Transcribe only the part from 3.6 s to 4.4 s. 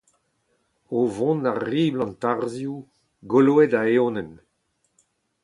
a eonenn.